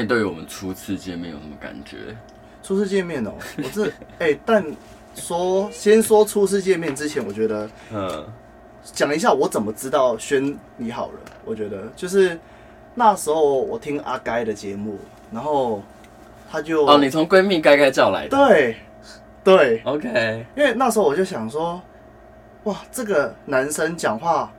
[0.00, 2.16] 那你对于我们初次见面有什么感觉？
[2.62, 3.86] 初次见面哦、喔，我这
[4.18, 4.64] 哎、欸，但
[5.14, 8.26] 说先说初次见面之前，我觉得，嗯，
[8.82, 11.20] 讲一下我怎么知道轩你好了。
[11.44, 12.38] 我觉得就是
[12.94, 14.98] 那时候我听阿该的节目，
[15.30, 15.82] 然后
[16.50, 18.76] 他就哦，你从闺蜜该该叫来的，对
[19.44, 21.78] 对，OK，因为那时候我就想说，
[22.64, 24.50] 哇，这个男生讲话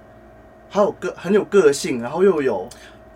[0.70, 2.70] 还有个很有个性，然后又有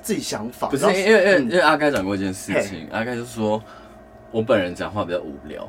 [0.05, 3.59] 自己想法，不是因为因为、嗯、因为阿该讲过一件事情，阿该就说。
[4.31, 5.65] 我本人讲话比较无聊，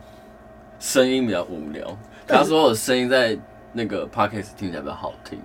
[0.81, 1.97] 声音比较无聊。
[2.27, 3.39] 他说我声音在
[3.73, 5.39] 那个 podcast 听起来比较好听。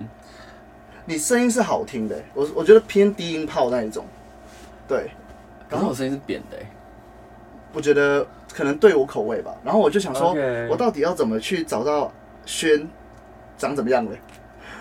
[1.05, 4.08] 你声音是好听的，我我觉得偏低音炮那一种。
[4.88, 5.12] 对，
[5.70, 6.58] 可是我声音是扁的。
[7.74, 9.54] 我觉得可能对我口味吧。
[9.63, 10.35] 然后我就想说，
[10.68, 12.12] 我到底要怎么去找到
[12.48, 12.87] 轩
[13.55, 14.15] 长怎么样的？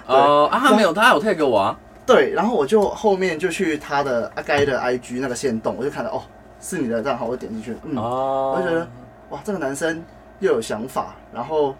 [0.07, 1.79] 哦啊，他没有，他有 tag 我啊。
[2.15, 6.23] 对，然后我就后面就去他的阿该的 IG 那个线动，我就看到哦。
[6.63, 8.55] 是你的账号，我点进去，嗯，oh.
[8.55, 8.87] 我就觉得，
[9.31, 10.05] 哇，这个男生
[10.41, 11.75] 又有想法，然后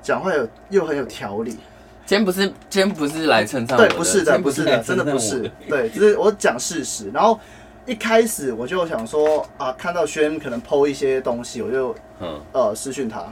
[0.00, 1.58] 讲话有又很有条理。
[2.06, 7.10] 今天不是今天不是来称赞我，对，不是的，不是的，真的不是，对，只是我讲事实。
[7.12, 7.36] 然后
[7.84, 13.24] 一开始我就想说啊，看到轩可能 PO 一些东西，我就嗯呃私讯他，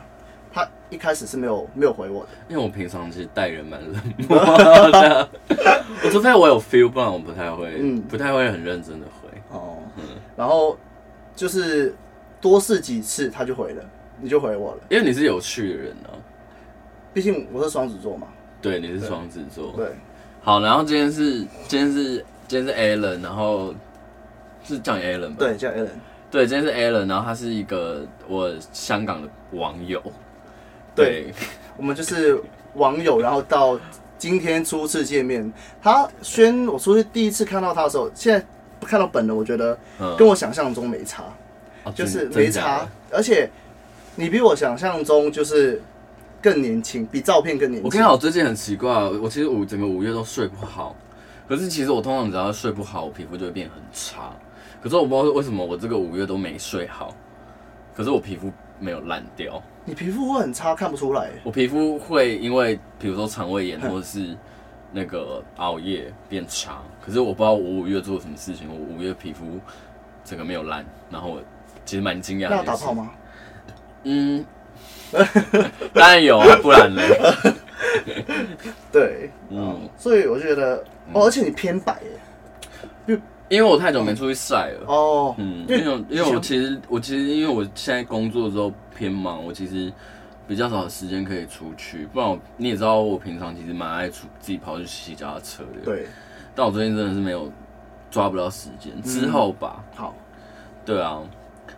[0.52, 4.38] 他一开始是没有没有回我的，因为我平常其实待人蛮冷漠
[4.90, 5.28] 的，
[6.04, 9.28] 我除非我有 feel，不然我不太会，嗯，不太会很认真的回。
[9.50, 10.02] 哦，嗯，
[10.36, 10.76] 然后
[11.36, 11.94] 就是
[12.40, 13.82] 多试几次，他就回了，
[14.20, 16.10] 你就回我了，因为你是有趣的人啊。
[17.12, 18.28] 毕竟我是双子座嘛。
[18.62, 19.72] 对，你是双子座。
[19.76, 19.86] 对。
[20.42, 23.74] 好，然后今天是今天是今天是 Alan，然后
[24.64, 25.36] 是叫你 Alan 吧？
[25.38, 25.88] 对，叫 Alan。
[26.30, 30.00] 对，今天是 Alan，然后他是一个我香港的网友。
[31.04, 31.34] 对，
[31.76, 32.40] 我们就是
[32.74, 33.78] 网友，然后到
[34.18, 35.52] 今天初次见面，
[35.82, 38.44] 他宣，我出去第一次看到他的时候，现在。
[38.86, 39.78] 看到本人，我觉得
[40.16, 41.24] 跟我想象中没差，
[41.84, 43.46] 嗯、就是没差，而且
[44.16, 45.82] 你比我想象中就是
[46.40, 47.84] 更年轻，比照片更年轻。
[47.84, 50.96] 我跟你讲，我最近很奇怪，我其实五整个五月都睡不好，
[51.46, 54.32] 可是其实我通常只要睡不好，我皮肤就会变很差。
[54.82, 57.14] 可是我不知道为什么我这个五月都没睡好，
[57.94, 59.62] 可是我皮肤没有烂掉。
[59.90, 61.28] 你皮肤会很差，看不出来。
[61.44, 64.36] 我皮肤会因为比如说肠胃炎或者是。
[64.92, 69.44] 那个熬夜变差，可是我不知道我五月做了什么事情，我五月皮肤
[70.24, 71.40] 整个没有烂，然后我
[71.84, 72.56] 其实蛮惊讶的。
[72.56, 73.12] 要打泡吗？
[74.02, 74.44] 嗯，
[75.94, 77.02] 当然有啊，不然呢？
[78.90, 81.96] 对，嗯，所以我觉得，哦，而且你偏白
[83.06, 84.86] 耶，因为我太久没出去晒了。
[84.86, 89.92] 哦，嗯，因为因为我其实我其实因为我现在工作的时候偏忙，我其实。
[90.48, 95.84] 比较少时间可以出去，不然我你也知道，我平常其实蛮爱出自己跑去骑脚踏车的。
[95.84, 96.08] 对，
[96.56, 97.48] 但我最近真的是没有
[98.10, 99.76] 抓不到时间，之后吧。
[99.92, 100.14] 嗯、好，
[100.84, 101.22] 对啊，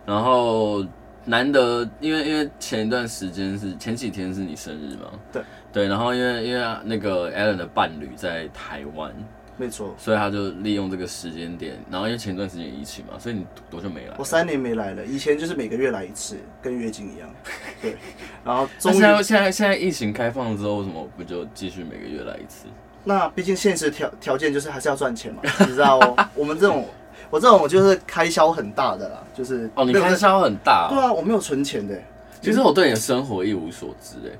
[0.07, 0.83] 然后
[1.23, 5.11] 难得，因为因为前一段时间是前几天是你生日嘛？
[5.31, 9.13] 对对，然后因为因为那个 Alan 的伴侣在台湾。
[9.55, 14.15] 没错，所以他就利用这个时间点，然后因为前段时间疫情嘛，所以你多久没来？
[14.17, 17.29] 我三年没来了，以前就是每个月来一次，跟月经一样。
[17.81, 17.95] 对，
[18.43, 22.65] 然后现在现在现在疫情开放之后，为什么不就继续每个月来一次？
[23.03, 26.27] 那毕竟现实条条件就是还是要赚钱嘛， 你知道哦。
[26.33, 26.87] 我们这种
[27.29, 31.95] 我这种我就是开销很大的啦，就是哦，你开销很大，对啊，我没有存钱的。
[32.41, 34.31] 其实我对你的生活一无所知哎。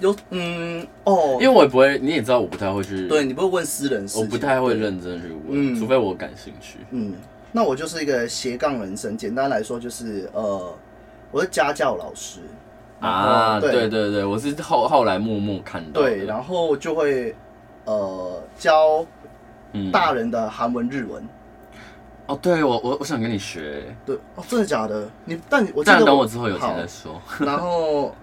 [0.00, 6.78] 有嗯哦，因为我也不会，你也知道我不太会去，对，你不会问私人事，我不太会认真去问，嗯，除非我感兴趣。
[6.90, 7.14] 嗯，
[7.50, 10.74] 那我就是一个斜杠人生，简单来说就是呃，
[11.30, 12.40] 我是家教老师
[13.00, 13.88] 啊，对。
[13.88, 17.34] 对对，我是后后来默默看到，对，然后就会
[17.86, 19.06] 呃教
[19.90, 21.26] 大人的韩文日文。
[22.26, 25.08] 哦，对我我我想跟你学，对哦，真的假的？
[25.24, 28.14] 你但你我这样等我之后有钱再说， 然后。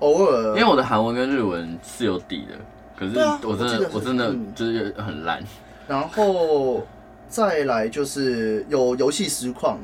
[0.00, 2.54] 偶尔，因为我的韩文跟日文是有底的，
[2.98, 5.42] 可是我真的我真的就是很烂。
[5.86, 6.86] 然后
[7.28, 9.78] 再来就是有游戏实况。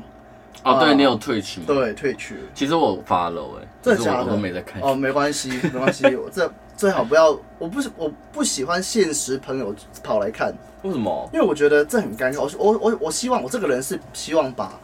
[0.63, 1.67] 哦，对你有退群吗？
[1.67, 2.35] 对，退群。
[2.53, 4.81] 其实我发了哎，这假的我都没在看。
[4.81, 6.03] 哦，没关系， 没关系。
[6.15, 7.29] 我这最好不要，
[7.59, 9.73] 我不我不喜欢现实朋友
[10.03, 10.53] 跑来看。
[10.81, 11.29] 为什么？
[11.31, 12.41] 因为我觉得这很尴尬。
[12.57, 14.79] 我我我我希望我这个人是希望把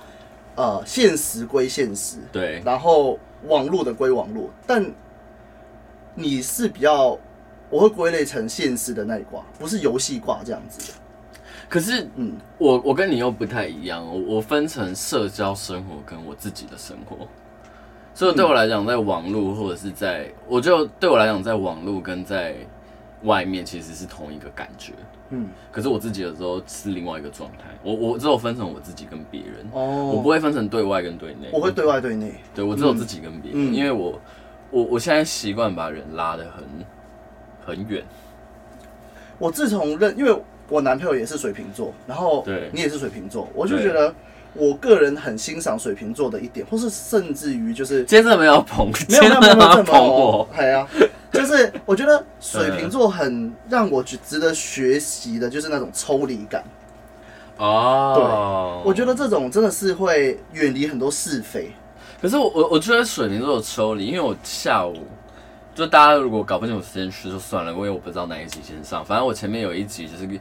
[0.56, 4.86] 呃现实归现实，对，然后网络的归网络，但。
[6.16, 7.18] 你是比较，
[7.70, 10.98] 我会归类成现实的那一挂，不是游戏挂这样子的。
[11.70, 17.28] 可是，嗯，我我跟你又不太一样，我我分成社交生活跟我自己的生活，
[18.14, 22.56] 所以对我来讲，在网络或者是在，我就对我来讲，在网络跟在
[23.24, 24.94] 外面其实是同一个感觉。
[25.30, 27.64] 嗯，可是我自己有时候是另外一个状态。
[27.82, 29.66] 我我只有分成我自己跟别人。
[29.72, 31.50] 哦，我不会分成对外跟对内。
[31.52, 32.36] 我会对外对内。
[32.54, 34.20] 对，我只有自己跟别人，嗯、因为我
[34.74, 36.64] 我我现在习惯把人拉得很
[37.64, 38.04] 很远。
[39.38, 40.36] 我自从认，因为
[40.68, 44.12] 我男朋友也是水瓶座，然后对你也是水瓶座，我就觉得
[44.54, 50.88] 我个人很欣赏水瓶座的一点，或是甚至于就是今天真的没有捧，没有没有没有这么捧我，对啊，
[51.32, 56.64] 就是我觉得水瓶座很让我值值得学习的，就是那种抽离感。
[57.58, 61.72] 哦，对，我觉得这种真的是会远离很多是非。
[62.24, 64.96] 可是我我我觉得水瓶座有抽离，因为我下午。
[65.76, 69.04] 就大家如果搞不清楚时间序就算了，因为我不知道哪一集先上。
[69.04, 70.40] 反正我前面有一集就是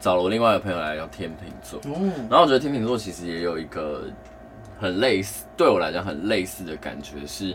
[0.00, 1.78] 找了我另外一个朋友来聊天秤座，
[2.30, 4.04] 然后我觉得天秤座其实也有一个
[4.80, 7.54] 很类似，对我来讲很类似的感觉是，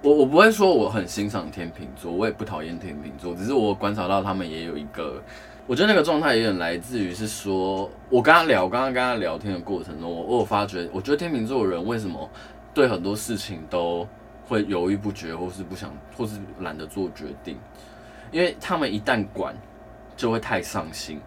[0.00, 5.22] 我我不会说我很欣赏天秤座，我也不讨厌天秤座，只是我观察到他们也有一个，
[5.68, 12.28] 我觉得那个状态有点来自于是说，我跟他聊，我刚刚跟他聊天的过程中，我我有发觉，我觉得天秤座的人为什么
[12.74, 14.04] 对很多事情都。
[14.48, 17.54] 会犹豫不决，或是不想，或是懒得做决定，
[18.32, 19.54] 因为他们一旦管，
[20.16, 21.20] 就会太上心，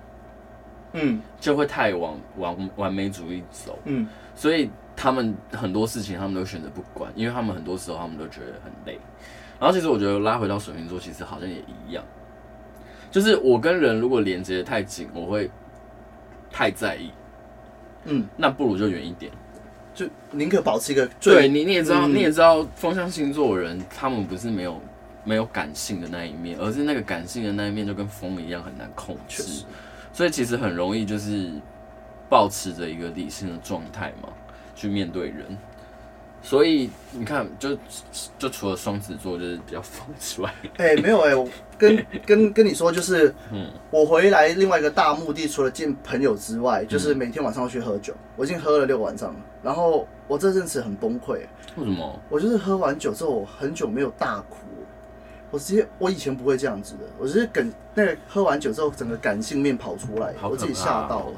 [0.94, 9.00] 嗯，就会太往往完美主义走，嗯，所以他们很多事情他们都选择不管，因为他们很多时候他们都觉得很累。
[9.60, 12.04] 然后其实我觉得拉回到水瓶座，其实好像也一样，
[13.12, 15.52] 就是我跟人如果连接的太紧，我会
[16.50, 17.12] 太在意，
[18.06, 19.32] 嗯，那不如就远一点。
[19.94, 24.82] 就宁可保持一个对你，你也知道，嗯、你也知道，风象星座的人，他们不是没有
[25.26, 29.66] 没有感性的那一面，而是那个感性的那一面就跟风一样很难控制，
[30.14, 31.52] 所以其实很容易就是
[32.30, 34.30] 保持着一个理性的状态嘛，
[34.74, 35.46] 去面对人。
[36.44, 37.78] 所以你看，就
[38.40, 41.48] 就除了双子座就是比较疯之外，哎、欸，没有哎、欸，我
[41.78, 48.14] 跟 跟跟你说，就是，嗯，我回来另外一个大目的，除了见朋友之外，就是每天晚上去喝酒。
[48.36, 51.42] 我已经喝了六个晚上了，然后我这阵子很崩溃。
[51.76, 52.20] 为什么？
[52.28, 54.58] 我就是喝完酒之后，我很久没有大哭。
[55.52, 61.34] 我直接，我以前不会这样子的，我直接感那个喝完酒之后，整个感性面跑出来，我自己吓到了。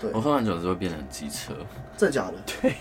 [0.00, 1.52] 对，我喝完酒之后变得很机车，
[1.98, 2.34] 真的假的？
[2.46, 2.74] 对。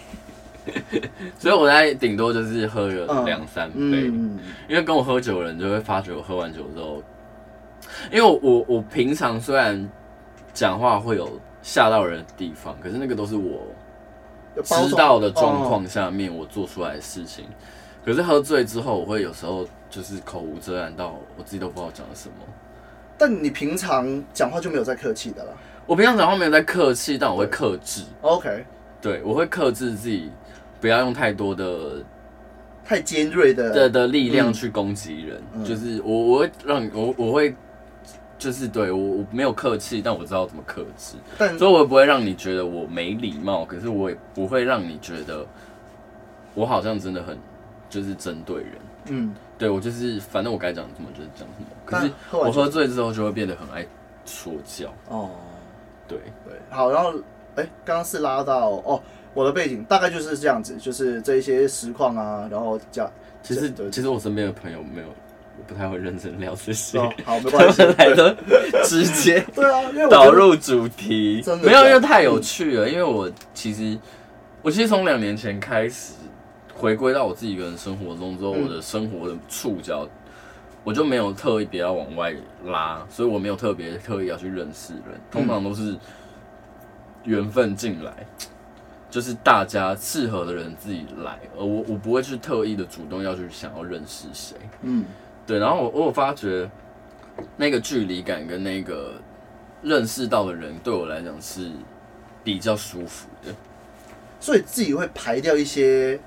[1.38, 4.39] 所以我在顶多就是喝个两三杯，嗯嗯、
[4.69, 7.01] 因为跟我喝酒的人就会发觉我喝完酒之后，
[8.12, 9.89] 因为我我，我平常虽然
[10.53, 13.68] 讲话会有吓到人的地方，可是那个都是我
[14.63, 17.45] 知道的状况下面我做出来的事情。
[18.03, 22.35] 可是喝醉之后，我会有时候就是口无遮拦到我自己都不知道讲了什么。
[23.18, 25.53] 但你平常讲话就没有在客气的了？
[25.85, 28.03] 我平常讲话没有在客气，但我会克制。
[28.21, 28.65] OK，
[29.00, 30.31] 对，我会克制自己。
[30.81, 32.04] 不要用太多的、
[32.83, 37.56] 太尖锐的的的力量去攻击人，嗯、就是我我会让你我我会
[38.39, 45.45] 就是对我我没有客气，但我知道怎么克制，但所以我也不会让你觉得我没礼貌，可是我也不会让你觉得
[46.56, 47.38] 我好像真的很
[47.88, 48.74] 就是针对人，
[49.10, 53.86] 嗯，对我就是反正我该讲什么就是讲什么，可是我喝醉之后就会变得很爱
[54.25, 54.92] 说教。
[55.10, 55.30] 哦，
[56.07, 56.18] 对。
[56.44, 57.13] 对，好，然后
[57.56, 59.02] 哎，刚刚是拉到哦。
[59.33, 63.09] 我的背景大概就是这样子，就是这一些实况啊，然后讲。
[63.44, 67.00] 其实，其实我身边的朋友没有，我不太会认真聊这些。
[67.00, 68.38] 哦、好，没关系， 来的
[68.83, 69.44] 直接。
[69.56, 72.88] 对啊，因为导入主题，没有，因为太有趣了。
[72.88, 73.97] 因为我其实，
[74.61, 76.14] 我其实从两年前开始
[76.76, 80.07] 回归到我自己一个人生活中之后，嗯、我的生活的触角，
[80.83, 82.31] 我就没有特意别要往外
[82.66, 85.97] 拉，所以我没有特别特意要去认识人，通常都是
[87.23, 88.14] 缘分进来。
[89.11, 95.03] 就是大家适合的人自己来，而我我不会去特意的主动要去想要认识谁，嗯，
[95.45, 95.59] 对。
[95.59, 96.71] 然后我我有发觉
[97.57, 99.15] 那个距离感跟那个
[99.83, 101.69] 认识到的人对我来讲是
[102.41, 103.53] 比较舒服的，
[104.39, 106.18] 所以自己会排掉一些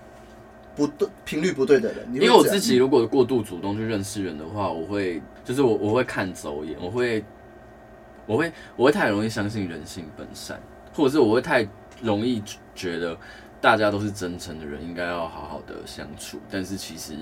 [0.76, 2.06] 不对频率不对的人。
[2.12, 7.24] 因为我自己如果过度主动去认识人的话，我会就是我我会看走眼，我会
[8.26, 10.60] 我会我会太容易相信人性本善，
[10.92, 11.66] 或者是我会太
[12.02, 12.42] 容易。
[12.74, 13.16] 觉得
[13.60, 16.38] 大家都是真诚的人，应该要好好的相处。
[16.50, 17.14] 但是其实，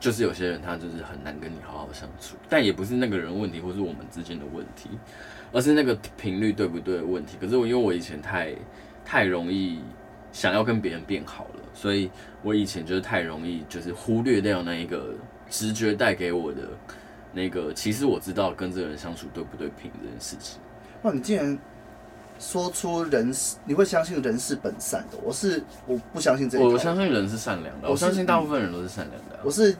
[0.00, 2.36] 就是有些人他就是很难跟你好好相处。
[2.48, 4.90] 但也不是那个人问题，或是我们之间的问题，
[5.52, 7.36] 而是那个频率对不对的问题。
[7.40, 8.54] 可是我因为我以前太
[9.04, 9.80] 太容易
[10.32, 12.10] 想要跟别人变好了，所以
[12.42, 15.14] 我以前就是太容易就是忽略掉那一个
[15.50, 16.68] 直觉带给我的
[17.32, 20.60] 那个，其实我知道跟这个人相处对不对频这件事情。
[21.02, 21.58] 哇，你竟然！
[22.38, 25.18] 说出人是，你会相信人是本善的。
[25.22, 26.64] 我是我不相信这个。
[26.64, 29.38] 我相信人是善良的，我相信大部分人都是善良的。
[29.42, 29.76] 我是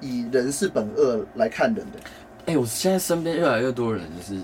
[0.00, 1.98] 以人是本恶来看人的。
[2.46, 4.40] 哎、欸，我现在身边越来越多人，就是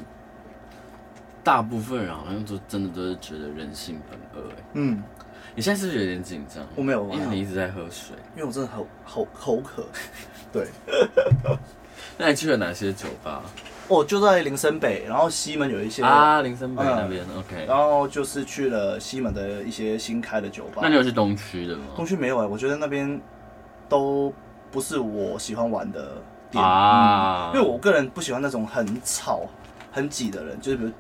[1.43, 4.49] 大部分人好像都真的都是觉得人性本恶。
[4.51, 5.03] 哎，嗯，
[5.55, 6.67] 你现在是不是有点紧张？
[6.75, 8.17] 我没有，因为你一直在喝水。
[8.35, 9.87] 因为我真的好好口渴。
[10.53, 10.67] 对。
[12.19, 13.43] 那你去了哪些酒吧？
[13.89, 17.67] 哦，就在林森北，然后西门有一些啊，林森北那边、嗯、，OK。
[17.67, 20.81] 然后就是去了西门的一些新开的酒吧。
[20.83, 21.85] 那你有去东区的吗？
[21.95, 23.21] 东区没有哎、欸，我觉得那边
[23.89, 24.33] 都
[24.71, 26.13] 不是我喜欢玩的
[26.51, 29.43] 店啊、嗯，因为我个人不喜欢那种很吵、
[29.93, 30.91] 很挤的人，就是比如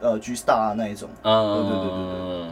[0.00, 1.08] 呃 G Star 啊那一种。
[1.22, 2.50] 嗯，对对对对对。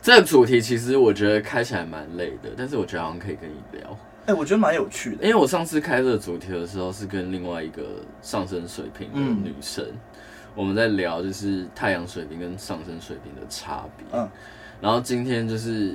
[0.00, 3.98] 这个主题其实我觉得开起来蛮累的，但是我觉得好像可以跟你聊。
[4.28, 7.82] 哎、欸，我觉得蛮有趣的，因为我上次开这个主题的时候是跟另外一个
[8.20, 9.98] 上升水平的女生，嗯、
[10.54, 14.06] 我们在聊就是太阳水平跟上升水平的差别。
[14.12, 14.28] 嗯，
[14.82, 15.94] 然后今天就是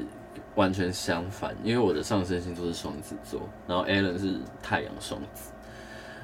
[0.55, 5.51] 完全相反，因为我的上升星座是双子座，然后 Alan 是太阳双子，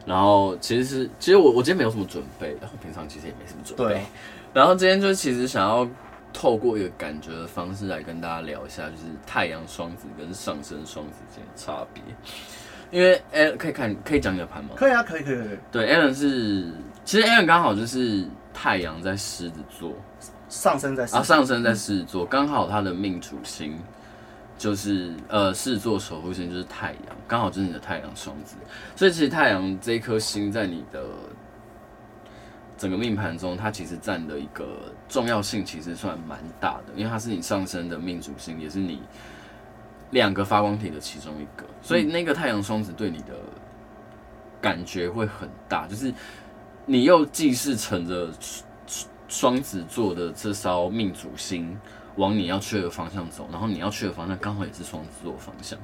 [0.04, 4.02] 然后其实是其实我我今天没有什么准备，然后平常其实也没什么准备，对，
[4.52, 5.88] 然后今天就其实想要。
[6.32, 12.04] 透过一个感觉的方式来跟大家聊一下，就是太阳双子跟上升双子之间的差别。
[12.92, 14.72] 因为哎，可以看，可以讲你的盘吗？
[14.76, 15.58] 可以啊，可以，可以，可以。
[15.72, 16.72] 对，Alan 是，
[17.06, 19.94] 其实 Alan 刚好就是太阳在狮子座，
[20.50, 23.78] 上升在啊，上升在狮子座，刚好他的命主星
[24.58, 28.56] 就是呃狮子座守护星就是太阳，刚好就是你的太阳双子，
[28.96, 31.04] 所以其实太阳这一颗星在你的。
[32.80, 34.66] 整个命盘中，它其实占的一个
[35.10, 39.02] 重要性其实算蛮大的，因为它是你上升的命主星，也是你
[40.12, 43.34] 两个发光体的其中一个，所以那个太阳双子对你的
[44.62, 46.14] 感觉会很大，就是
[46.86, 48.30] 你又既是乘着
[49.28, 51.78] 双子座的这艘命主星
[52.16, 55.78] 往你要去的方向走，然后你要去的方向刚好也是双子座方向，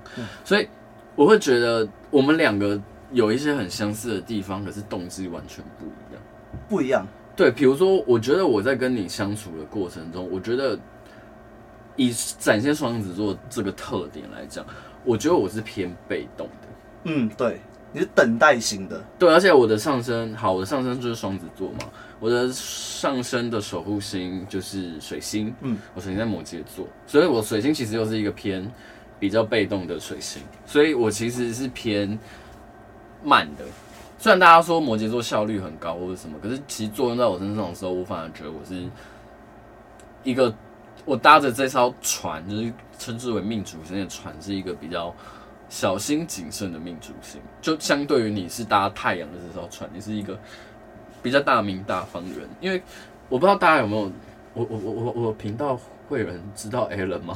[0.46, 0.68] 所以
[1.14, 6.05] 我会觉得我们两个有一些很相似的地方，可是动机完全不一样。
[6.70, 10.78] 不一样，对，比如说，我觉得我在跟你相处的过程中，我觉得
[11.96, 14.66] 以展现双子座这个特点来讲，
[15.04, 16.68] 我觉得我是偏被动的。
[17.04, 17.60] 嗯，对，
[17.92, 19.04] 你是等待型的。
[19.20, 28.70] 对，而且我的上升，好，我的上升就是双子座嘛，我的上升的守护星就是水星，嗯，我水星在摩羯座，所以我水星其实又是一个偏
[29.20, 32.18] 比较被动的水星，所以我其实是偏
[33.24, 33.64] 慢的。
[34.18, 38.84] 虽然大家说摩羯座效率很高或者什么，可是其实作用在我身上的时候，我反而觉得我是
[40.24, 40.54] 一个
[41.04, 45.14] 我搭着这艘船，就是称之为命主星的船，是一个比较
[45.70, 47.40] 小心谨慎的命主星。
[47.62, 50.40] 就相对于你是搭太阳的这艘船，你是一个
[51.22, 52.50] 比较大名大方的人。
[52.62, 52.82] 因为
[53.30, 54.12] 我不知道大家有没有，
[54.54, 57.36] 我我我我我频道会有人知道 Alan 吗？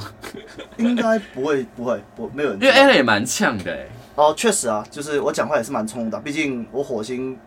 [0.77, 3.89] 应该不会，不会，不没有人，因为 Alan 也蛮呛的哎、欸。
[4.15, 7.38] 哦，确实啊，就是我讲话也是蛮冲的，毕竟我火星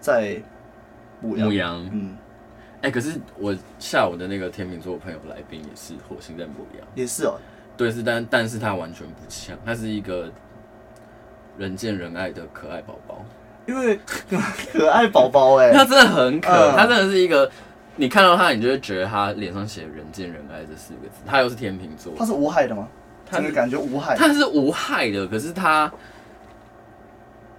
[0.00, 0.36] 在
[1.24, 1.48] 牡羊。
[1.48, 2.16] 牡羊，嗯，
[2.82, 7.38] 哎、欸，可是我下午的那个天秤座朋友来宾也是火星在牡羊，也是哦，
[7.76, 10.30] 对，是，但但是他完全不呛，他是一个
[11.56, 13.24] 人见人爱的可爱宝宝，
[13.66, 13.98] 因为
[14.70, 17.50] 可爱宝宝哎， 他真的很可，嗯、他真的是一个，
[17.96, 22.88] 你看到他，你就会觉得他脸上写“人见人爱”这四个字，他又是天秤座，他是无害的吗？
[23.26, 25.90] 他的感觉无害，他是无害的，可是他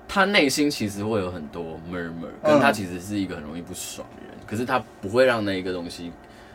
[0.07, 6.11] 他内心其实会有很多 murmur，跟他其实是一个很容易不爽的人，可是他不会让那一个东西，因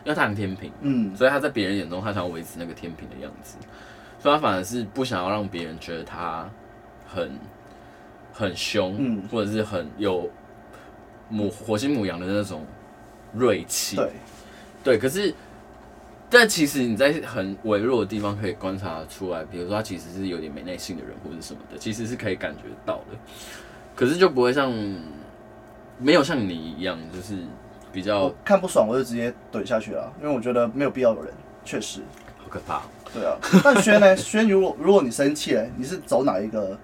[0.07, 3.57] 为他很天平，嗯，所以他在别人眼中，他想要维持那个天平的样子，
[4.19, 6.49] 所以他反而是不想要让别人觉得他
[7.07, 7.33] 很
[8.33, 10.31] 很凶，嗯，或者是很有
[11.29, 12.65] 母火星母羊的那种
[13.35, 14.11] 锐气，对，
[14.85, 15.35] 对，可是。
[16.33, 23.19] 但其实你在很微弱的地方可以观察出来，比如说他其实是有点没耐性的人或者什么的，其实是可以感觉到的。
[23.97, 24.73] 可是就不会像
[25.99, 27.35] 没有像你一样，就是
[27.91, 31.35] 比较看不爽我就直接怼下去了，因为我觉得没有必要有人，
[31.65, 32.01] 确实
[32.39, 32.83] 好可怕。
[33.13, 34.15] 对啊，但轩呢？
[34.17, 36.79] 轩如果如果你生气，你是走哪一个？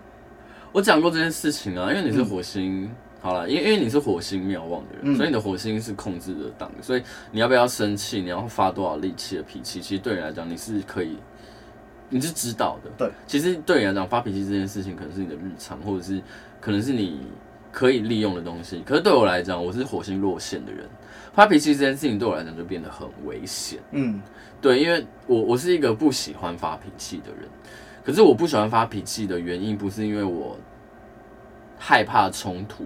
[0.73, 2.83] 我讲过这件事情啊，因为你是火星。
[2.83, 11.17] 嗯好了，因为因为你是火星妙望的人，嗯、所以你的火星是控制的档，所以你要不要生气，你要发多少力气的脾气，其实对你来讲你是可以，
[12.09, 12.91] 你是知道的。
[12.97, 16.23] 对，其实对你来讲发脾气这件事情可能是你的日常，或者是
[16.61, 17.21] 可能是你
[17.73, 18.81] 可以利用的东西。
[18.87, 20.85] 可是对我来讲，我是火星落陷的人，
[21.33, 23.81] 发脾气这件事情对我来讲就变得很危险。
[23.91, 24.23] 嗯，
[24.61, 27.49] 对，因为我我是一个不喜欢发脾气的人，
[28.05, 30.57] 可是我不喜欢发脾气的原因不是因为我
[31.77, 32.85] 害怕冲突。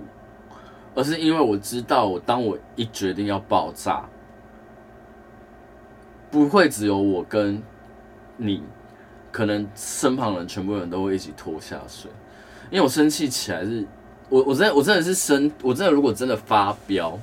[0.94, 4.04] 而是因为我知道，我当我一决定要爆炸，
[6.30, 7.62] 不会只有我跟
[8.36, 8.62] 你，
[9.30, 12.10] 可能身旁人全部人都会一起拖下水。
[12.70, 13.84] 因为我生气起来是
[14.28, 17.18] 我我真的我真的是生，我真的如果真的发飙，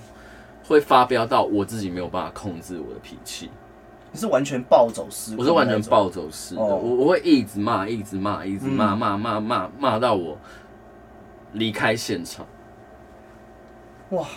[0.63, 3.49] 会发飙到我自己没有办法控制我的脾气。
[4.11, 5.35] 你是完全暴走式？
[5.37, 10.37] 我是完全暴走式的，我我会一直骂，一直骂，一直骂，骂骂骂骂到我
[11.53, 12.45] 离开现场。
[14.09, 14.27] 哇，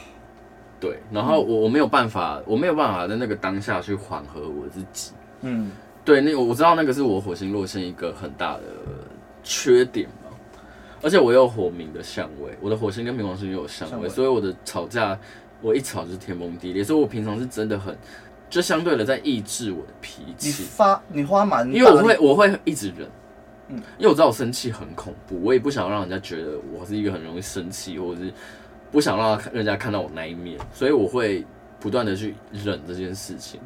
[0.79, 5.12] 对，然后我我没有办法，我没有办法在那个当下去缓和我自己。
[5.43, 5.71] 嗯，
[6.05, 8.62] 对，那我知道那个是我火星落陷一个很大的
[9.43, 10.37] 缺点嘛，
[11.03, 15.19] 而且我有火冥的相位，我的火星跟冥王星又有相位，所以我的吵架，
[15.61, 17.97] 我一吵就是天崩地裂，所以我平常是真的很。
[18.50, 23.09] 就相对的在抑制我的脾气，你发你花蛮，因为我会我会一直忍，
[23.69, 28.33] 嗯，因为我知道我生气很恐怖，我也不想让人家觉得我是一个很容易生气，或者是
[28.91, 31.45] 不想让人家看到我那一面，所以我会
[31.79, 33.61] 不断的去忍这件事情。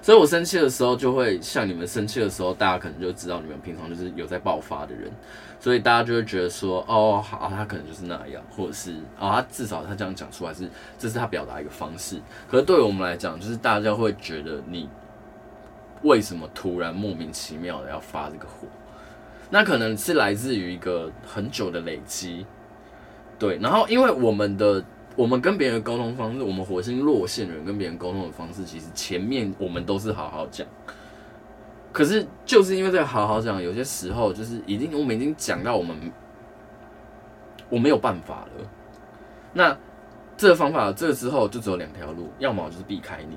[0.00, 5.10] 所以我生气的时候，就会像你们生气的时候，大家可能就知道你们平常就是有在爆发的人。
[5.60, 12.20] 所以大家就会觉得说，哦，好，他可能就是那样，或者是，哦，他至少他这样讲出来是，这是他表达一个方式。
[12.48, 14.88] 可是对于我们来讲，就是大家会觉得你
[16.02, 18.68] 为什么突然莫名其妙的要发这个火？
[19.50, 22.46] 那可能是来自于一个很久的累积，
[23.38, 23.58] 对。
[23.58, 24.84] 然后因为我们的
[25.16, 30.66] 我们跟别人的沟通方式，我们火星落线人跟别人沟通的方式，其实前面我们都是好好讲。
[31.92, 35.96] 可是就是因为这个好好讲，有些时候就是已经我们已经讲到我们
[37.70, 38.70] 我没有办法了。
[39.52, 39.76] 那
[40.36, 43.36] 这个方法，这个之后就只有两条路，要么就是避开你，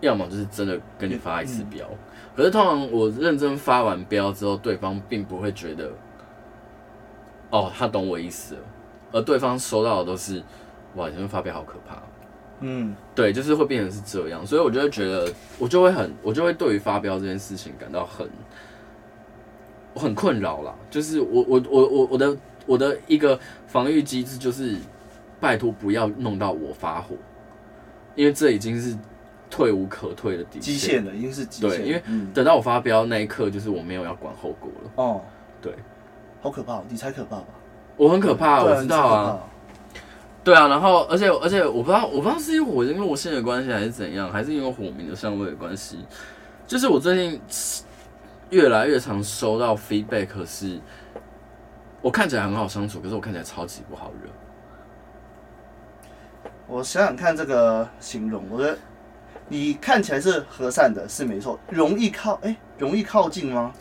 [0.00, 1.88] 要么就是真的跟你发一次飙。
[2.34, 5.90] 可是通常我认真发完飙之后，对方并不会觉得
[7.50, 8.60] 哦，他懂我意思了，
[9.12, 10.42] 而对方收到的都是
[10.94, 12.02] 哇，你这边发飙好可怕。
[12.60, 18.26] 嗯，对，就是会变成是这样，所以我就会觉得，我就会很，我就会对于发飙这件事情感到很，
[19.92, 20.74] 我很困扰啦。
[20.88, 24.78] 就是我我我我我的我的一个防御机制就是，
[25.38, 27.14] 拜托不要弄到我发火，
[28.14, 28.96] 因为这已经是
[29.50, 31.78] 退无可退的底线，极限了，已经是极限。
[31.78, 32.02] 对，因为
[32.32, 34.90] 等到我发飙那一刻，就是我没有要管后果了。
[34.96, 35.20] 哦，
[35.60, 35.74] 对，
[36.40, 37.48] 好可怕，你才可怕吧？
[37.96, 39.38] 我很可怕，我知道啊。
[40.44, 45.98] 对啊，然后而且而且我不知道我不知道是因为火星落线的关系还是怎样，还是因为火明的相位的关系，
[46.66, 47.40] 就是我最近
[48.50, 50.78] 越来越常收到 feedback，是
[52.00, 54.30] 我看起来很好相处，可是我看起来超级不好惹。
[56.68, 58.78] 我想想看这个形容，我觉得
[59.48, 63.72] 你看起来是和善的，是没错，容易靠哎，容易靠近吗？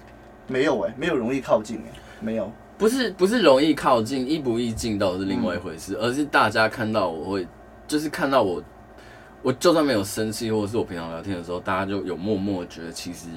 [0.48, 2.52] 没有哎，没有容易靠近哎，没有。
[2.78, 7.48] 不是不是容易靠近，易不易近到是另外一回事，嗯、而是大家看到我会，
[7.88, 8.62] 就是看到我，
[9.42, 13.28] 我就算没有生气，或者是我平常聊天的时候，大家就有默默觉得其实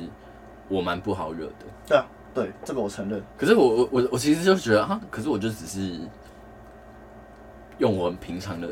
[0.69, 1.67] 我蛮不好惹的。
[1.87, 3.23] 对啊，对，这个我承认。
[3.37, 6.01] 可是我我我我其实就觉得啊，可是我就只是
[7.79, 8.71] 用我很平常的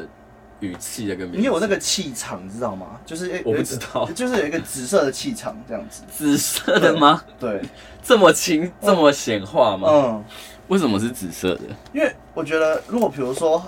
[0.58, 1.40] 语气在跟别人。
[1.42, 2.98] 你有那个气场，你知道吗？
[3.06, 6.02] 就是我不知道，就是有一个紫色的气场这样子。
[6.10, 7.22] 紫色的吗？
[7.38, 7.62] 对，
[8.02, 9.88] 这么轻，这么显化吗？
[9.92, 10.24] 嗯。
[10.68, 11.62] 为什么是紫色的？
[11.92, 13.62] 因为我觉得，如果比如说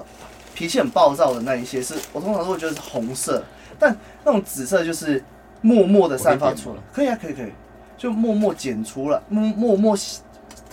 [0.54, 3.42] 脾气很暴躁的那一些是，是我通常都会觉得是红色，
[3.78, 5.22] 但那种紫色就是
[5.60, 6.76] 默默的散发出来。
[6.92, 7.52] 可以啊，可以可以，
[7.96, 9.96] 就默默剪出来，默默默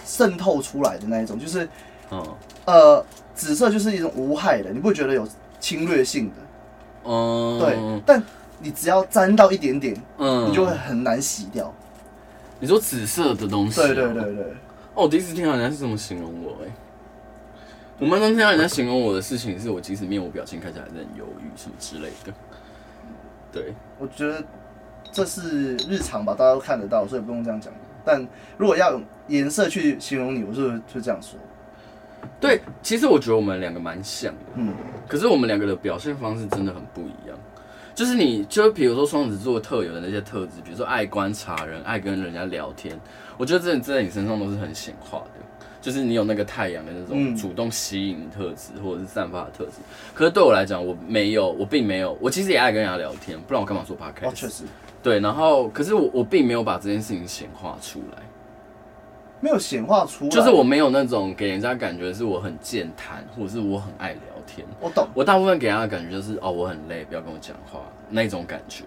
[0.04, 1.70] 渗透出来的那一种，就是，
[2.10, 2.24] 嗯，
[2.66, 5.28] 呃，紫色就是一种无害的，你不会觉得有
[5.60, 6.36] 侵略性的，
[7.06, 8.24] 嗯，对，但
[8.60, 11.72] 你只要沾到一点点，嗯，你就会很难洗掉。
[12.60, 13.82] 你说紫色的东西？
[13.82, 14.56] 对对对对。
[14.96, 16.74] 哦，我第一次听到人家是这么形容我哎、欸，
[18.00, 22.34] 我蛮常听到人家形容我的事情是我即使面无表情看起来还是很忧郁什么之类的。
[23.52, 24.42] 对，我觉得
[25.12, 27.74] 这是日常吧，大家都看得到，所以不用这样讲。
[28.06, 28.26] 但
[28.58, 31.38] 如果要用颜色去形容你，我是就这样说。
[32.40, 34.74] 对，其实我觉得我们两个蛮像的，嗯，
[35.08, 37.38] 可是我们两个的表现方式真的很不一样。
[37.94, 43.00] 就是你，就比如说双子座特有的那些特质，比如说爱观察人，爱跟人家聊天，
[43.38, 45.42] 我觉得这在你身上都是很显化的。
[45.82, 49.74] 就是你有那个太阳的那种主动吸引的特质，嗯、或者是散发的特质。
[50.16, 52.18] 可是对我来讲，我没有，我并没有。
[52.20, 54.30] 我其实也爱跟人家聊天，不然我干嘛做 podcast？
[54.30, 54.64] 哦，确实。
[55.04, 58.18] 对，然后可是我我并没有把这件事情显化出来。
[59.42, 64.66] 没有显化出来，就是我没有那种给人家感觉是我很健谈，或者是我很爱聊天。
[64.80, 68.86] 我懂，我大部分给人家的感觉就是哦，我很累，不要跟我讲话那种感觉。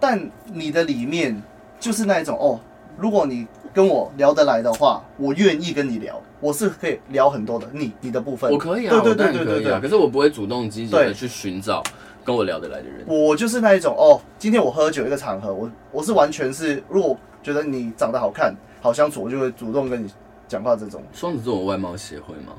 [0.00, 1.40] 但你的里面
[1.78, 2.58] 就是那一种哦，
[3.00, 7.66] 如果你跟我聊得来的话，我愿意跟你聊，我是可以聊很多的。
[7.72, 9.80] 你你的部分，我可以啊，对对对对对对。
[9.80, 11.82] 可是我不会主动积极的去寻找
[12.22, 13.04] 跟我聊得来的人。
[13.06, 18.54] 我就是那一种哦，今天我喝酒一个场合，我我是完全是，如果觉得你长得好看。
[18.82, 20.10] 好相处，我就会主动跟你
[20.48, 20.74] 讲话。
[20.74, 22.54] 这种双子座有外貌协会吗？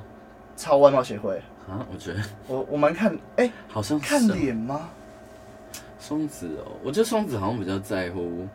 [0.55, 1.85] 超外貌协会啊？
[1.91, 4.89] 我觉得我我蛮看，哎、欸，好像看脸吗？
[5.99, 8.47] 双子哦，我觉得双子好像比较在乎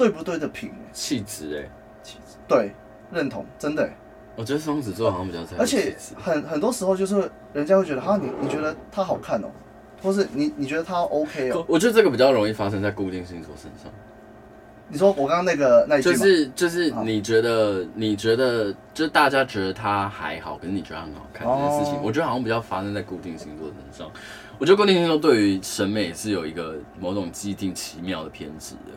[0.00, 1.70] 对不对的品气质，哎，
[2.02, 2.72] 气质对，
[3.12, 3.86] 认同，真的。
[4.34, 9.48] 我觉得双子座好像比较在，而且很很多时候就是人家会觉得，哈，你你觉得他好看哦，
[10.02, 11.62] 或是你你觉得他 OK 哦？
[11.68, 13.92] 我觉得这个比较容易发生在固定星座身上。
[14.88, 24.10] 你说我刚刚那个那一句就是就是你觉得你觉得就是大家觉得他还好，可是你觉得他很好看这件事情，我觉得好像比较发生在固定星座身上。
[24.58, 28.92] 我觉得固定星座对于审美是有一个某种既定奇妙的偏执的。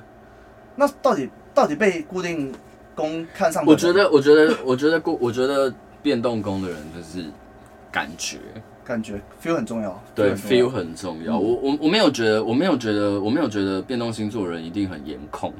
[0.75, 2.53] 那到底到底被固定
[2.95, 3.65] 工看上？
[3.65, 7.25] 我觉得我觉得我觉得固我觉得变动工的人就是
[7.91, 8.37] 感觉
[8.83, 11.37] 感觉 feel 很重要，对 feel 很重要。
[11.37, 15.53] 我我我没有觉得我没有觉得我没有觉得变动星座的人一定很颜控。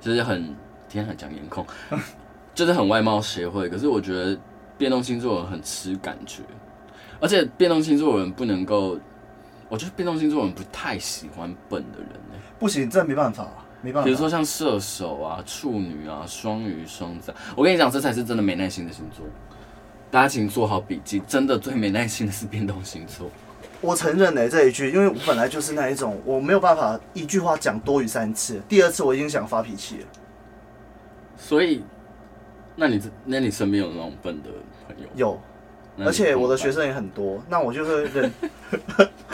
[0.00, 0.54] 就是很
[0.86, 1.66] 天很讲颜控，
[2.54, 3.70] 就是很外貌协会。
[3.70, 4.38] 可是我觉得
[4.76, 6.42] 变动星座人很吃感觉，
[7.20, 8.98] 而且变动星座人不能够，
[9.70, 12.34] 我觉得变动星座人不太喜欢笨的人呢。
[12.58, 13.48] 不行，这没办法，
[13.84, 14.06] 没办法。
[14.06, 19.26] 比如说像射手啊、处女啊、双鱼、双子，我跟你讲，这才是真的没耐心的星座。
[20.10, 23.30] 大家请做好笔记，真的最没耐心的是变动星座。
[23.82, 30.06] 我承认呢这一句，因为我本来就是那一种，我没有办法一句话讲多于三次，第二次我已经想发脾气了。
[31.36, 31.84] 所以，
[32.76, 34.48] 那你那你身边有那种笨的
[34.86, 35.38] 朋友？
[35.98, 38.32] 有，而且我的学生也很多，那我就会忍。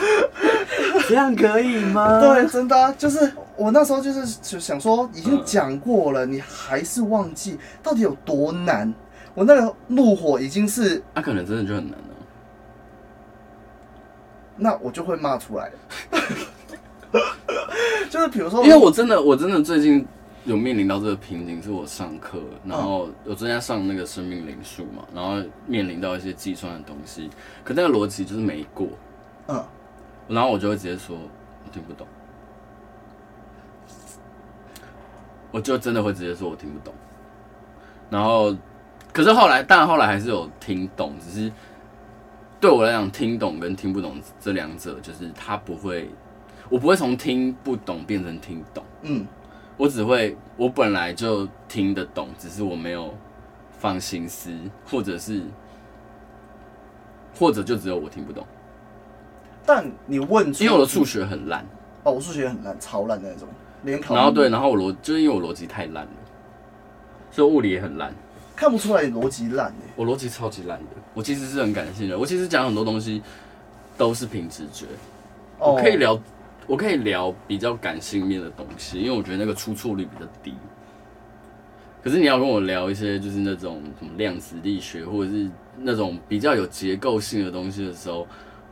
[1.09, 2.19] 这样可以吗？
[2.19, 8.93] 对，真的啊，就是我那时候就是就想说，已经讲过了，你还是忘记，到底有多难？
[9.33, 11.97] 我那个怒火已经是，那可能真的就很难。
[14.63, 15.71] 那我就会骂出来，
[18.11, 20.05] 就是比如说，因为我真的，我真的最近
[20.43, 27.27] 有面临到这个瓶颈，是我上课，然后我正在上那个生命灵数嘛，然后面临到一些计算的东西，
[27.63, 28.87] 可那个逻辑就是没过，
[29.47, 29.63] 嗯，
[30.31, 32.07] 然后我就会直接说，我听不懂，
[35.51, 36.93] 我就真的会直接说我听不懂，
[38.09, 38.55] 然后，
[39.13, 41.51] 可是后来，但后来还是有听懂，只是。
[42.61, 46.07] 对我来讲，听懂跟听不懂这两者，就是他不会，
[46.69, 48.83] 我不会从听不懂变成听懂。
[49.01, 49.25] 嗯，
[49.77, 53.11] 我只会，我本来就听得懂，只是我没有
[53.79, 55.41] 放心思，或者是，
[57.33, 58.45] 或者就只有我听不懂。
[59.65, 61.65] 但你问，因为我的数学很烂。
[62.03, 63.47] 哦，我数学很烂，超烂的那种，
[63.83, 64.15] 连考。
[64.15, 66.11] 然后对，然后我逻，就是因为我逻辑太烂了，
[67.31, 68.13] 所以物理也很烂。
[68.55, 70.85] 看不出来你逻辑烂，我逻辑超级烂的。
[71.13, 73.21] 我其实是很感性的，我其实讲很多东西
[73.97, 74.85] 都是凭直觉。
[75.59, 76.19] 我可以聊，
[76.67, 80.53] 我可以聊比较感性面的东西，因为我觉得那个出错率比较低。
[82.03, 85.47] 可是你要跟我聊一些就是那种什么量子力学或者是
[85.77, 88.25] 那种比较有结构性的东西的时候，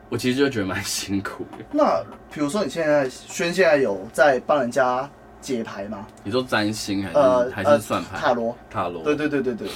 [0.09, 1.63] 我其实就觉得蛮辛苦的。
[1.71, 5.09] 那比如说你现在轩现在有在帮人家？
[5.41, 6.05] 解牌吗？
[6.21, 8.17] 你说占星还是、呃、还是算牌？
[8.17, 9.01] 塔罗，塔罗。
[9.05, 9.69] 对对对对对。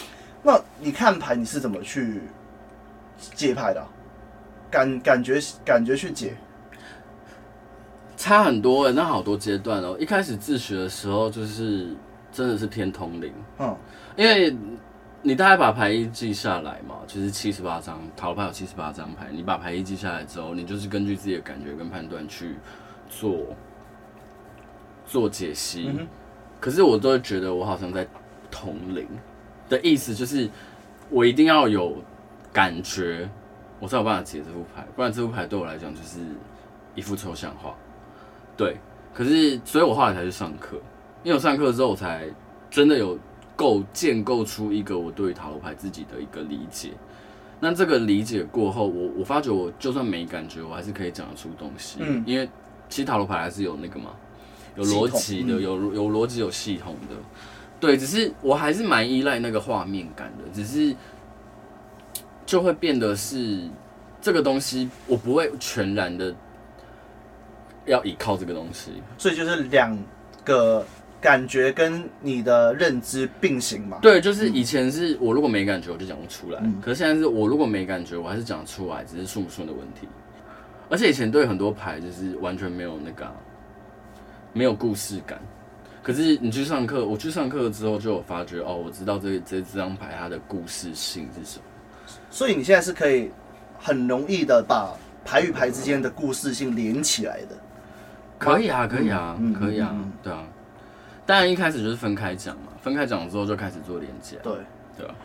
[0.44, 2.24] 那你看牌，你是怎么去
[3.34, 3.88] 解牌的、啊？
[4.70, 6.36] 感感觉感觉去解，
[8.18, 9.96] 差很多那好多阶段哦。
[9.98, 11.96] 一开始自学的时候，就是
[12.30, 13.32] 真的是偏通灵。
[13.60, 13.74] 嗯，
[14.18, 14.54] 因为
[15.24, 22.56] 你大概把牌意记下来嘛，就是七十八张塔罗牌有七十八张牌，你把牌意记下来之后，你就是根据自己的感觉跟判断去
[23.10, 23.38] 做。
[25.06, 26.08] 做解析，嗯、
[26.62, 28.08] 可是我都会觉得我好像在
[28.50, 29.06] 同龄
[29.68, 30.50] 的意思，就是
[31.10, 31.98] 我一定要有
[32.54, 33.30] 感觉，
[33.82, 36.20] 我才有办法解这副牌，不然这副牌对我来讲就是
[36.96, 37.76] 一副抽象画。
[38.56, 38.78] 对，
[39.14, 40.78] 可是所以我后来才去上课，
[41.22, 42.26] 因为我上课之后，我才
[42.72, 43.20] 真的有
[43.56, 46.92] 构建构出一个我对于塔罗牌自己的一个理解。
[47.60, 52.00] 那这个理解过后，我我发觉我就算没感觉，我还是可以讲得出东西。
[52.02, 52.50] 嗯，因为
[52.90, 54.12] 其实塔罗牌还是有那个嘛。
[54.76, 57.16] 有逻辑的，有有逻辑有系统的，
[57.80, 60.96] 对，只是我还是蛮依赖那个画面感的，只是
[62.44, 63.70] 就会变得是
[64.20, 66.34] 这个东西，我不会全然的
[67.86, 69.96] 要依靠这个东西，所以就是两
[70.44, 70.84] 个
[71.24, 73.98] 感觉跟你的认知并行嘛。
[74.02, 80.08] 对，就是以前是我如果没感觉我就讲不出来，嗯、可是现在是我如果没感觉我还是讲出来，只是顺不顺的问题。
[80.90, 83.34] 而且以前对很多牌就是完全没有那个、啊。
[84.56, 85.42] 没有故事感，
[86.04, 91.66] 可是你去上课，我去上课之后就有发觉哦，我知道这这这张牌它的故事性是什么。
[92.30, 93.32] 所以你现在是可以
[93.80, 94.94] 很容易的把
[95.26, 97.58] 牌与牌之间的故事性连起来的。
[98.38, 100.44] 可以啊，可以啊，嗯、可以啊，嗯、对啊。
[101.26, 104.38] 当然一开始就是分开讲嘛，分开讲之后就开始做连接。
[104.44, 104.54] 对，
[104.98, 105.16] 对啊。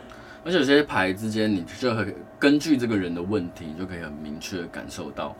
[0.45, 5.35] 而且有些牌之间，你就可以根据这个人的问题，你就可以很明确的感受到，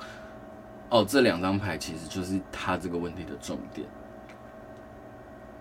[0.90, 3.88] 哦，这两张牌其实就是他这个问题的重点。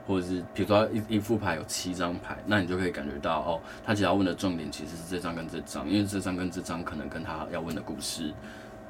[0.06, 8.32] 或者是比如说一一副牌有七张牌，那你就可以感觉到哦，他只要问的重点其实是这张跟这张，因为这张跟这张可能跟他要问的故事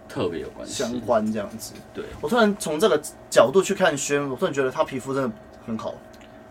[0.08, 1.74] 特别有关系，相关这样子。
[1.92, 5.36] 对，我突然从这个角度去看轩，我突然觉得他皮肤真的
[5.68, 5.94] 很好。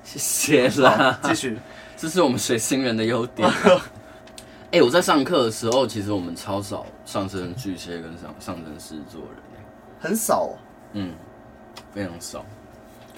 [0.03, 1.57] 谢谢啦，继续，
[1.97, 3.49] 这是我们水星人的优点。
[4.69, 9.31] 哎、欸，我在上课的时候，其实我们超少上升巨蟹跟上上升狮子座人，
[9.99, 10.51] 很少，
[10.93, 11.13] 嗯，
[11.93, 12.45] 非常少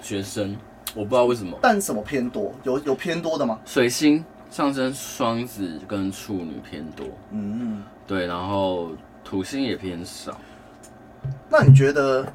[0.02, 0.56] 学生。
[0.96, 2.54] 我不知道为什么，但什么偏多？
[2.64, 3.60] 有有偏多的吗？
[3.66, 8.92] 水星上升双子跟处女偏多，嗯，对，然后
[9.24, 10.36] 土星也偏少。
[11.50, 12.26] 那你觉得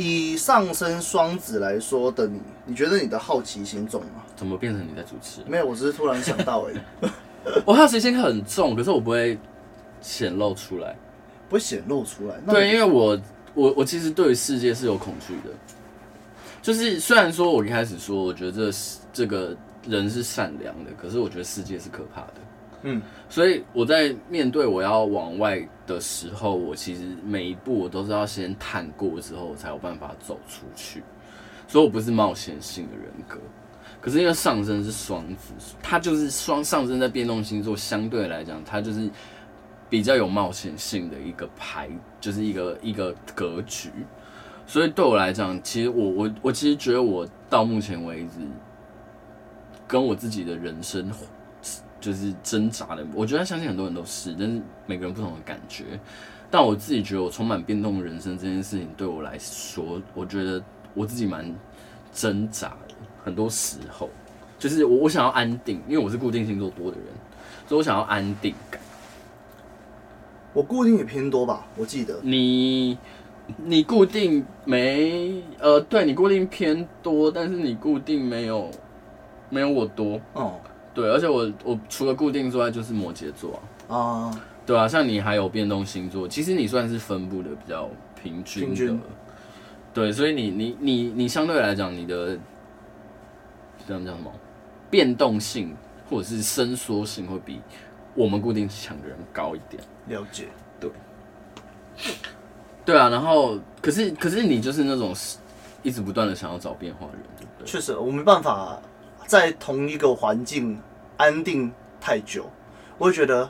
[0.00, 4.24] 以上升双子来说的你，你觉得你的好奇心重吗？
[4.34, 5.42] 怎么变成你在主持？
[5.46, 6.76] 没有，我只是突然想到而已。
[7.64, 9.38] 我好奇心很重，可是我不会
[10.00, 10.94] 显露出来，
[11.48, 12.36] 不会显露出来。
[12.52, 13.18] 对，因为我
[13.54, 15.50] 我我其实对于世界是有恐惧的。
[16.60, 18.78] 就是虽然说，我一开始说，我觉得这
[19.12, 22.34] 这个人是善良的，可是我觉得世界是可怕的。
[22.82, 31.02] 嗯，所以我在面对我要往外的时候，我其实每一步我都是要先探过之后，我才有办法走出去。
[31.68, 33.38] 所以我不是冒险性的人格，
[34.00, 39.08] 可是因为上升是双子，它就是双上升在变动星座，相对来讲，它就是
[39.88, 41.88] 比较有冒险性的一个牌，
[42.20, 43.90] 就是一个一个格局。
[44.66, 48.38] 所以对我来讲，其实我我我其实觉得我到目前为止，
[49.86, 51.08] 跟我自己的人生
[52.00, 53.06] 就是挣扎的。
[53.14, 55.84] 我觉得相信很多人都是，但是每个人不同的感觉。
[56.50, 60.62] 但我自己觉得我充满变动的人生这件事情，对我来说，我觉得
[60.94, 61.54] 我自己蛮
[62.12, 62.94] 挣扎的。
[63.22, 64.08] 很多时候，
[64.58, 67.06] 就是我我想要安定，因为我是固定星座多的人，
[67.68, 68.80] 所以我想要安定感。
[70.52, 72.98] 我固定也偏多吧，我记得你。
[73.64, 78.70] 你固定没呃，对你固定偏多，但是你固定没有
[79.48, 80.54] 没有我多哦。
[80.92, 83.96] 对，而且我我除了固定之外，就是摩羯座啊。
[83.96, 87.88] 啊对啊，像你还有变动星座，其实你算是分布的比较
[88.20, 88.66] 平均的。
[88.68, 89.00] 平均。
[89.92, 92.38] 对，所以你你你你相对来讲，你的
[93.86, 94.30] 这样叫什么？
[94.88, 95.74] 变动性
[96.08, 97.60] 或者是伸缩性会比
[98.14, 99.82] 我们固定强的人高一点。
[100.06, 100.48] 了解。
[100.78, 100.90] 对。
[102.84, 105.14] 对啊，然后可是可是你就是那种
[105.82, 107.66] 一直不断的想要找变化的人，对不对？
[107.66, 108.80] 确实，我没办法
[109.30, 110.76] 在同一个环境
[111.16, 112.50] 安定太久，
[112.98, 113.48] 我会觉得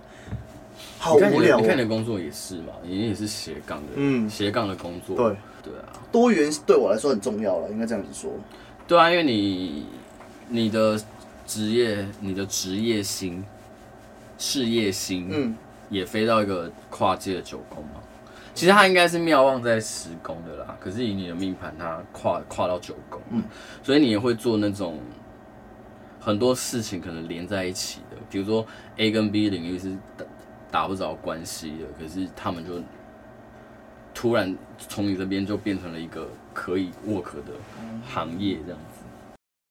[0.98, 1.58] 好无聊。
[1.58, 5.36] 你看你的工作也是嘛，你也是斜杠的，嗯，斜杠的工作，对。
[5.62, 8.30] 对啊，多元对我来说很重要了，应该这样子说。
[8.86, 9.86] 对啊，因为你
[10.48, 11.00] 你的
[11.46, 13.42] 职业、你的职业心、
[14.36, 15.56] 事业心，嗯，
[15.88, 18.02] 也飞到一个跨界的九宫嘛。
[18.54, 23.42] 其实他应该是妙望在十宫的啦，可是以你的命盘，它跨跨到九宫，嗯，
[23.82, 24.98] 所以你也会做那种
[26.20, 28.64] 很多事情可能连在一起的，比如说
[28.98, 30.24] A 跟 B 领域是打
[30.70, 32.80] 打不着关系的，可是他们就
[34.14, 37.54] 突然从你这边就变成了一个可以 work 的
[38.06, 38.78] 行业这样。